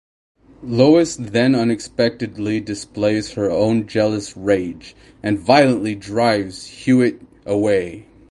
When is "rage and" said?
4.35-5.37